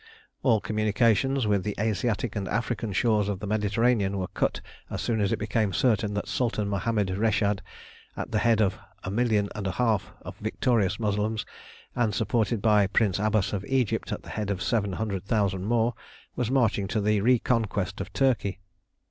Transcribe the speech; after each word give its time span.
All 0.41 0.59
communications 0.59 1.45
with 1.45 1.63
the 1.63 1.75
Asiatic 1.79 2.35
and 2.35 2.47
African 2.47 2.91
shores 2.91 3.29
of 3.29 3.39
the 3.39 3.45
Mediterranean 3.45 4.17
were 4.17 4.29
cut 4.29 4.59
as 4.89 4.99
soon 4.99 5.21
as 5.21 5.31
it 5.31 5.37
became 5.37 5.73
certain 5.73 6.15
that 6.15 6.27
Sultan 6.27 6.67
Mohammed 6.67 7.09
Reshad, 7.15 7.61
at 8.17 8.31
the 8.31 8.39
head 8.39 8.61
of 8.63 8.79
a 9.03 9.11
million 9.11 9.47
and 9.53 9.67
a 9.67 9.73
half 9.73 10.11
of 10.23 10.37
victorious 10.39 10.99
Moslems, 10.99 11.45
and 11.95 12.15
supported 12.15 12.63
by 12.63 12.87
Prince 12.87 13.19
Abbas 13.19 13.53
of 13.53 13.63
Egypt 13.65 14.11
at 14.11 14.23
the 14.23 14.29
head 14.31 14.49
of 14.49 14.63
seven 14.63 14.93
hundred 14.93 15.23
thousand 15.23 15.65
more, 15.67 15.93
was 16.35 16.49
marching 16.49 16.87
to 16.87 16.99
the 16.99 17.21
reconquest 17.21 18.01
of 18.01 18.11
Turkey. 18.11 18.59